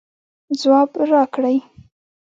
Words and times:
ځواب 0.59 0.89
راکړئ 1.11 1.57